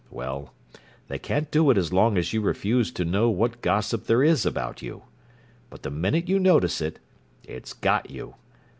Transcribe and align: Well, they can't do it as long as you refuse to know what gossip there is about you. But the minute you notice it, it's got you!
Well, 0.09 0.51
they 1.09 1.19
can't 1.19 1.51
do 1.51 1.69
it 1.69 1.77
as 1.77 1.93
long 1.93 2.17
as 2.17 2.33
you 2.33 2.41
refuse 2.41 2.89
to 2.93 3.05
know 3.05 3.29
what 3.29 3.61
gossip 3.61 4.07
there 4.07 4.23
is 4.23 4.47
about 4.47 4.81
you. 4.81 5.03
But 5.69 5.83
the 5.83 5.91
minute 5.91 6.27
you 6.27 6.39
notice 6.39 6.81
it, 6.81 6.97
it's 7.43 7.73
got 7.73 8.09
you! 8.09 8.33